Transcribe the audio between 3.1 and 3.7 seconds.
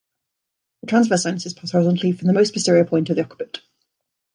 of the occiput.